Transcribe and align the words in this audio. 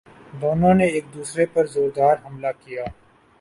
دونوں 0.33 0.73
نے 0.73 0.85
ایک 0.93 1.05
دوسرے 1.15 1.45
پرزوردار 1.53 2.15
حملہ 2.25 2.51
کیا 2.61 2.83